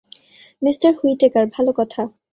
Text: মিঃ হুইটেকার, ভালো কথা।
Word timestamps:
মিঃ 0.61 0.75
হুইটেকার, 0.99 1.45
ভালো 1.55 1.71
কথা। 1.77 2.01